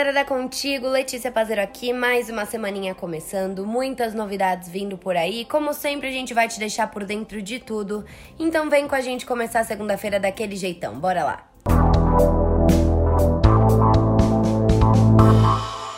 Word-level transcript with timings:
galera 0.00 0.14
da 0.14 0.24
Contigo, 0.24 0.88
Letícia 0.88 1.30
Pazeiro 1.30 1.60
aqui, 1.60 1.92
mais 1.92 2.30
uma 2.30 2.46
semaninha 2.46 2.94
começando, 2.94 3.66
muitas 3.66 4.14
novidades 4.14 4.66
vindo 4.66 4.96
por 4.96 5.14
aí. 5.14 5.44
Como 5.44 5.74
sempre, 5.74 6.08
a 6.08 6.10
gente 6.10 6.32
vai 6.32 6.48
te 6.48 6.58
deixar 6.58 6.86
por 6.86 7.04
dentro 7.04 7.42
de 7.42 7.58
tudo. 7.58 8.02
Então 8.38 8.70
vem 8.70 8.88
com 8.88 8.94
a 8.94 9.02
gente 9.02 9.26
começar 9.26 9.60
a 9.60 9.64
segunda-feira 9.64 10.18
daquele 10.18 10.56
jeitão. 10.56 10.98
Bora 10.98 11.22
lá. 11.22 11.50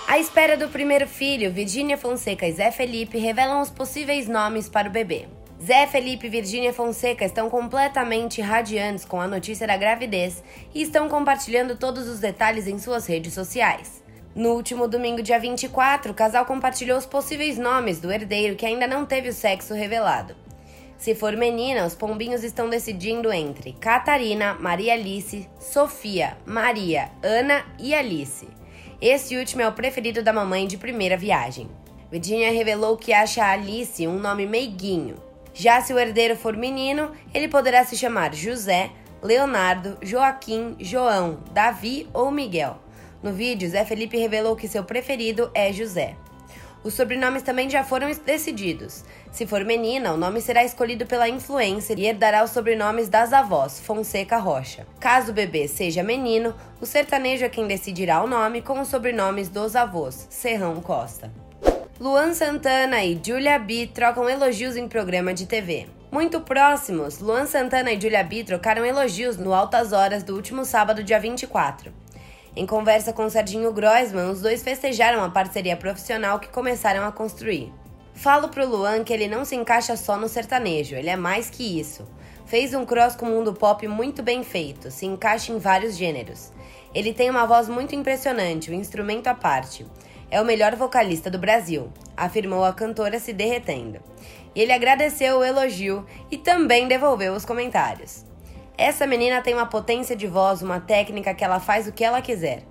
À 0.08 0.18
espera 0.18 0.56
do 0.56 0.68
primeiro 0.68 1.06
filho, 1.06 1.52
Virgínia 1.52 1.96
Fonseca 1.96 2.44
e 2.44 2.52
Zé 2.52 2.72
Felipe 2.72 3.18
revelam 3.18 3.60
os 3.60 3.70
possíveis 3.70 4.26
nomes 4.26 4.68
para 4.68 4.88
o 4.88 4.90
bebê. 4.90 5.28
Zé 5.64 5.86
Felipe 5.86 6.26
e 6.26 6.30
Virgínia 6.30 6.72
Fonseca 6.72 7.24
estão 7.24 7.48
completamente 7.48 8.40
radiantes 8.40 9.04
com 9.04 9.20
a 9.20 9.28
notícia 9.28 9.64
da 9.64 9.76
gravidez 9.76 10.42
e 10.74 10.82
estão 10.82 11.08
compartilhando 11.08 11.76
todos 11.76 12.08
os 12.08 12.18
detalhes 12.18 12.66
em 12.66 12.80
suas 12.80 13.06
redes 13.06 13.32
sociais. 13.32 14.02
No 14.34 14.54
último 14.54 14.88
domingo, 14.88 15.22
dia 15.22 15.38
24, 15.38 16.10
o 16.10 16.14
casal 16.14 16.44
compartilhou 16.46 16.98
os 16.98 17.06
possíveis 17.06 17.58
nomes 17.58 18.00
do 18.00 18.10
herdeiro 18.10 18.56
que 18.56 18.66
ainda 18.66 18.88
não 18.88 19.06
teve 19.06 19.28
o 19.28 19.32
sexo 19.32 19.72
revelado. 19.72 20.34
Se 20.98 21.14
for 21.14 21.36
menina, 21.36 21.86
os 21.86 21.94
pombinhos 21.94 22.42
estão 22.42 22.68
decidindo 22.68 23.32
entre 23.32 23.72
Catarina, 23.74 24.54
Maria 24.54 24.94
Alice, 24.94 25.48
Sofia, 25.60 26.36
Maria, 26.44 27.08
Ana 27.22 27.64
e 27.78 27.94
Alice. 27.94 28.48
Esse 29.00 29.36
último 29.36 29.62
é 29.62 29.68
o 29.68 29.72
preferido 29.72 30.24
da 30.24 30.32
mamãe 30.32 30.66
de 30.66 30.76
primeira 30.76 31.16
viagem. 31.16 31.68
Virginia 32.10 32.50
revelou 32.50 32.96
que 32.96 33.12
acha 33.12 33.44
Alice 33.44 34.08
um 34.08 34.18
nome 34.18 34.44
meiguinho. 34.44 35.30
Já 35.54 35.80
se 35.80 35.92
o 35.92 35.98
herdeiro 35.98 36.36
for 36.36 36.56
menino, 36.56 37.12
ele 37.32 37.48
poderá 37.48 37.84
se 37.84 37.96
chamar 37.96 38.34
José, 38.34 38.90
Leonardo, 39.22 39.98
Joaquim, 40.02 40.76
João, 40.80 41.40
Davi 41.52 42.08
ou 42.12 42.30
Miguel. 42.30 42.78
No 43.22 43.32
vídeo, 43.32 43.68
Zé 43.68 43.84
Felipe 43.84 44.16
revelou 44.16 44.56
que 44.56 44.66
seu 44.66 44.82
preferido 44.82 45.50
é 45.54 45.72
José. 45.72 46.16
Os 46.82 46.94
sobrenomes 46.94 47.44
também 47.44 47.70
já 47.70 47.84
foram 47.84 48.10
decididos. 48.26 49.04
Se 49.30 49.46
for 49.46 49.64
menina, 49.64 50.12
o 50.12 50.16
nome 50.16 50.40
será 50.40 50.64
escolhido 50.64 51.06
pela 51.06 51.28
influencer 51.28 51.96
e 51.98 52.06
herdará 52.06 52.42
os 52.42 52.50
sobrenomes 52.50 53.08
das 53.08 53.32
avós, 53.32 53.78
Fonseca 53.78 54.38
Rocha. 54.38 54.84
Caso 54.98 55.30
o 55.30 55.34
bebê 55.34 55.68
seja 55.68 56.02
menino, 56.02 56.52
o 56.80 56.86
sertanejo 56.86 57.44
é 57.44 57.48
quem 57.48 57.68
decidirá 57.68 58.20
o 58.22 58.26
nome 58.26 58.60
com 58.60 58.80
os 58.80 58.88
sobrenomes 58.88 59.48
dos 59.48 59.76
avós, 59.76 60.26
Serrão 60.28 60.80
Costa. 60.80 61.41
Luan 62.02 62.34
Santana 62.34 63.04
e 63.04 63.20
Julia 63.24 63.60
B 63.60 63.86
trocam 63.86 64.28
elogios 64.28 64.76
em 64.76 64.88
programa 64.88 65.32
de 65.32 65.46
TV. 65.46 65.86
Muito 66.10 66.40
próximos, 66.40 67.20
Luan 67.20 67.46
Santana 67.46 67.92
e 67.92 68.00
Julia 68.00 68.24
B 68.24 68.42
trocaram 68.42 68.84
elogios 68.84 69.36
no 69.36 69.54
Altas 69.54 69.92
Horas 69.92 70.24
do 70.24 70.34
último 70.34 70.64
sábado, 70.64 71.04
dia 71.04 71.20
24. 71.20 71.92
Em 72.56 72.66
conversa 72.66 73.12
com 73.12 73.30
Serginho 73.30 73.72
Groisman, 73.72 74.32
os 74.32 74.42
dois 74.42 74.64
festejaram 74.64 75.22
a 75.22 75.30
parceria 75.30 75.76
profissional 75.76 76.40
que 76.40 76.48
começaram 76.48 77.06
a 77.06 77.12
construir. 77.12 77.72
Falo 78.14 78.48
pro 78.48 78.66
Luan 78.66 79.04
que 79.04 79.12
ele 79.12 79.28
não 79.28 79.44
se 79.44 79.54
encaixa 79.54 79.96
só 79.96 80.16
no 80.16 80.28
sertanejo, 80.28 80.96
ele 80.96 81.08
é 81.08 81.14
mais 81.14 81.50
que 81.50 81.78
isso. 81.78 82.04
Fez 82.44 82.74
um 82.74 82.84
cross 82.84 83.14
com 83.14 83.26
o 83.26 83.30
mundo 83.30 83.54
pop 83.54 83.86
muito 83.86 84.24
bem 84.24 84.42
feito, 84.42 84.90
se 84.90 85.06
encaixa 85.06 85.52
em 85.52 85.58
vários 85.58 85.96
gêneros. 85.96 86.52
Ele 86.92 87.14
tem 87.14 87.30
uma 87.30 87.46
voz 87.46 87.68
muito 87.68 87.94
impressionante, 87.94 88.72
um 88.72 88.74
instrumento 88.74 89.28
à 89.28 89.34
parte 89.34 89.86
é 90.32 90.40
o 90.40 90.46
melhor 90.46 90.74
vocalista 90.74 91.30
do 91.30 91.38
Brasil, 91.38 91.92
afirmou 92.16 92.64
a 92.64 92.72
cantora 92.72 93.20
se 93.20 93.34
derretendo. 93.34 94.00
Ele 94.56 94.72
agradeceu 94.72 95.36
o 95.38 95.44
elogio 95.44 96.06
e 96.30 96.38
também 96.38 96.88
devolveu 96.88 97.34
os 97.34 97.44
comentários. 97.44 98.24
Essa 98.78 99.06
menina 99.06 99.42
tem 99.42 99.52
uma 99.52 99.66
potência 99.66 100.16
de 100.16 100.26
voz, 100.26 100.62
uma 100.62 100.80
técnica 100.80 101.34
que 101.34 101.44
ela 101.44 101.60
faz 101.60 101.86
o 101.86 101.92
que 101.92 102.02
ela 102.02 102.22
quiser. 102.22 102.62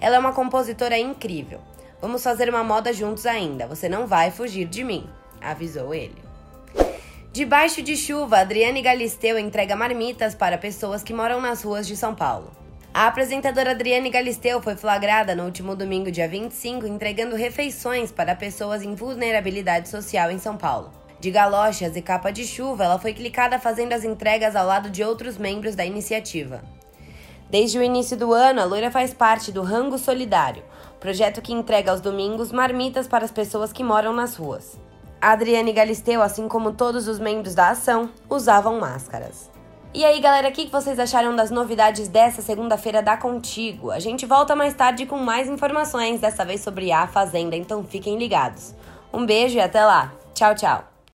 Ela 0.00 0.16
é 0.16 0.18
uma 0.18 0.32
compositora 0.32 0.98
incrível. 0.98 1.60
Vamos 2.00 2.24
fazer 2.24 2.48
uma 2.48 2.64
moda 2.64 2.90
juntos 2.90 3.26
ainda, 3.26 3.66
você 3.66 3.86
não 3.86 4.06
vai 4.06 4.30
fugir 4.30 4.64
de 4.64 4.82
mim, 4.82 5.06
avisou 5.42 5.94
ele. 5.94 6.16
Debaixo 7.30 7.82
de 7.82 7.98
chuva, 7.98 8.38
Adriane 8.38 8.80
Galisteu 8.80 9.38
entrega 9.38 9.76
marmitas 9.76 10.34
para 10.34 10.56
pessoas 10.56 11.02
que 11.02 11.12
moram 11.12 11.38
nas 11.38 11.62
ruas 11.62 11.86
de 11.86 11.98
São 11.98 12.14
Paulo. 12.14 12.59
A 12.92 13.06
apresentadora 13.06 13.70
Adriane 13.70 14.10
Galisteu 14.10 14.60
foi 14.60 14.74
flagrada 14.74 15.32
no 15.32 15.44
último 15.44 15.76
domingo, 15.76 16.10
dia 16.10 16.26
25, 16.26 16.88
entregando 16.88 17.36
refeições 17.36 18.10
para 18.10 18.34
pessoas 18.34 18.82
em 18.82 18.96
vulnerabilidade 18.96 19.88
social 19.88 20.28
em 20.28 20.40
São 20.40 20.56
Paulo. 20.56 20.90
De 21.20 21.30
galochas 21.30 21.94
e 21.94 22.02
capa 22.02 22.32
de 22.32 22.44
chuva, 22.44 22.82
ela 22.82 22.98
foi 22.98 23.14
clicada 23.14 23.60
fazendo 23.60 23.92
as 23.92 24.02
entregas 24.02 24.56
ao 24.56 24.66
lado 24.66 24.90
de 24.90 25.04
outros 25.04 25.38
membros 25.38 25.76
da 25.76 25.84
iniciativa. 25.84 26.64
Desde 27.48 27.78
o 27.78 27.82
início 27.82 28.16
do 28.16 28.32
ano, 28.32 28.60
a 28.60 28.64
loira 28.64 28.90
faz 28.90 29.14
parte 29.14 29.52
do 29.52 29.62
Rango 29.62 29.96
Solidário, 29.96 30.64
projeto 30.98 31.40
que 31.40 31.52
entrega 31.52 31.92
aos 31.92 32.00
domingos 32.00 32.50
marmitas 32.50 33.06
para 33.06 33.24
as 33.24 33.30
pessoas 33.30 33.72
que 33.72 33.84
moram 33.84 34.12
nas 34.12 34.34
ruas. 34.34 34.80
A 35.20 35.30
Adriane 35.30 35.72
Galisteu, 35.72 36.22
assim 36.22 36.48
como 36.48 36.72
todos 36.72 37.06
os 37.06 37.20
membros 37.20 37.54
da 37.54 37.70
ação, 37.70 38.10
usavam 38.28 38.80
máscaras. 38.80 39.48
E 39.92 40.04
aí, 40.04 40.20
galera, 40.20 40.48
o 40.48 40.52
que 40.52 40.68
vocês 40.68 41.00
acharam 41.00 41.34
das 41.34 41.50
novidades 41.50 42.06
dessa 42.06 42.40
segunda-feira 42.40 43.02
da 43.02 43.16
Contigo? 43.16 43.90
A 43.90 43.98
gente 43.98 44.24
volta 44.24 44.54
mais 44.54 44.72
tarde 44.72 45.04
com 45.04 45.18
mais 45.18 45.48
informações, 45.48 46.20
dessa 46.20 46.44
vez 46.44 46.60
sobre 46.60 46.92
a 46.92 47.08
Fazenda, 47.08 47.56
então 47.56 47.82
fiquem 47.82 48.16
ligados. 48.16 48.72
Um 49.12 49.26
beijo 49.26 49.56
e 49.58 49.60
até 49.60 49.84
lá. 49.84 50.12
Tchau, 50.32 50.54
tchau. 50.54 50.89